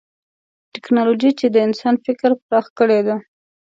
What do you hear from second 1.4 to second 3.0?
د انسان فکر پراخ کړی